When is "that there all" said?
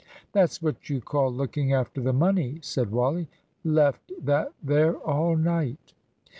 4.25-5.35